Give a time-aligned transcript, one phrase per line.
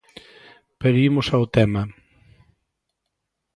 [0.79, 1.83] Pero imos ao tema.